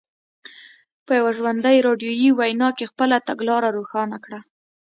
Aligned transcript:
په 1.05 1.11
یوه 1.19 1.31
ژوندۍ 1.37 1.77
راډیویي 1.87 2.29
وینا 2.39 2.69
کې 2.77 2.89
خپله 2.91 3.17
تګلاره 3.27 3.69
روښانه 3.77 4.17
کړه. 4.25 4.39